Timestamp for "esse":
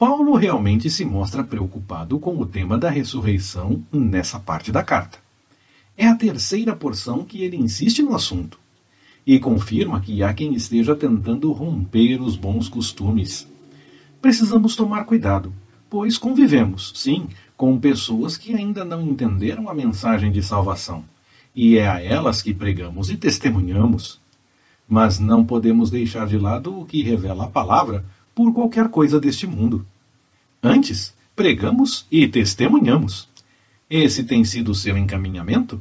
33.88-34.24